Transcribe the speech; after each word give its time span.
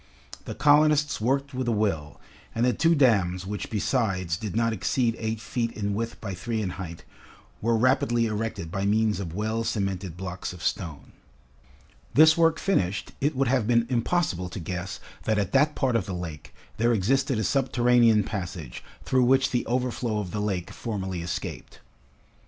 The 0.45 0.55
colonists 0.55 1.21
worked 1.21 1.53
with 1.53 1.67
a 1.67 1.71
will, 1.71 2.19
and 2.55 2.65
the 2.65 2.73
two 2.73 2.95
dams 2.95 3.45
which 3.45 3.69
besides 3.69 4.35
did 4.35 4.55
not 4.55 4.73
exceed 4.73 5.15
eight 5.19 5.39
feet 5.39 5.69
in 5.73 5.93
width 5.93 6.19
by 6.19 6.33
three 6.33 6.59
in 6.59 6.71
height, 6.71 7.03
were 7.61 7.77
rapidly 7.77 8.25
erected 8.25 8.71
by 8.71 8.83
means 8.83 9.19
of 9.19 9.35
well 9.35 9.63
cemented 9.63 10.17
blocks 10.17 10.53
of 10.53 10.63
stone. 10.63 11.11
This 12.15 12.35
work 12.35 12.57
finished, 12.57 13.11
it 13.21 13.35
would 13.35 13.47
have 13.49 13.67
been 13.67 13.85
impossible 13.91 14.49
to 14.49 14.59
guess 14.59 14.99
that 15.25 15.37
at 15.37 15.51
that 15.51 15.75
part 15.75 15.95
of 15.95 16.07
the 16.07 16.15
lake, 16.15 16.51
there 16.77 16.91
existed 16.93 17.37
a 17.37 17.43
subterranean 17.43 18.23
passage 18.23 18.83
through 19.05 19.25
which 19.25 19.51
the 19.51 19.67
overflow 19.67 20.17
of 20.17 20.31
the 20.31 20.41
lake 20.41 20.71
formerly 20.71 21.21
escaped. 21.21 21.79